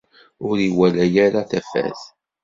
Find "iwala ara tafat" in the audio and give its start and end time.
0.67-1.99